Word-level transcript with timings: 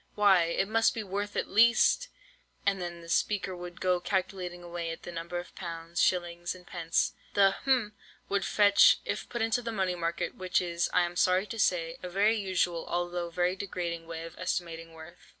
Why, 0.15 0.45
it 0.45 0.67
must 0.67 0.95
be 0.95 1.03
worth 1.03 1.35
at 1.35 1.47
least—' 1.47 2.07
and 2.65 2.81
then 2.81 3.01
the 3.01 3.07
speaker 3.07 3.55
would 3.55 3.79
go 3.79 3.99
calculating 3.99 4.63
away 4.63 4.89
at 4.89 5.03
the 5.03 5.11
number 5.11 5.37
of 5.37 5.53
pounds, 5.53 6.01
shillings, 6.01 6.55
and 6.55 6.65
pence, 6.65 7.13
the—hm—would 7.35 8.43
fetch, 8.43 8.97
if 9.05 9.29
put 9.29 9.43
into 9.43 9.61
the 9.61 9.71
money 9.71 9.93
market, 9.93 10.33
which 10.33 10.59
is, 10.59 10.89
I 10.91 11.01
am 11.03 11.15
sorry 11.15 11.45
to 11.45 11.59
say, 11.59 11.97
a 12.01 12.09
very 12.09 12.35
usual, 12.35 12.87
although 12.89 13.29
very 13.29 13.55
degrading 13.55 14.07
way 14.07 14.23
of 14.23 14.35
estimating 14.39 14.93
worth. 14.93 15.19